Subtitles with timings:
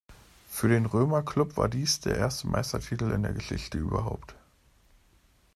[0.47, 4.33] Für den Römer Klub war dies der erste Meistertitel in der Geschichte überhaupt.